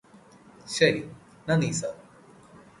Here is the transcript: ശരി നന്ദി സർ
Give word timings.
ശരി 0.67 1.03
നന്ദി 1.47 1.71
സർ 1.79 1.93